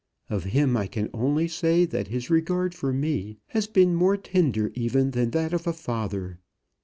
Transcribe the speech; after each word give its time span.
Of 0.31 0.45
him 0.45 0.75
I 0.75 0.87
can 0.87 1.11
only 1.13 1.47
say, 1.47 1.85
that 1.85 2.07
his 2.07 2.31
regard 2.31 2.73
for 2.73 2.91
me 2.91 3.37
has 3.49 3.67
been 3.67 3.93
more 3.93 4.17
tender 4.17 4.71
even 4.73 5.11
than 5.11 5.29
that 5.29 5.53
of 5.53 5.67
a 5.67 5.73
father. 5.73 6.39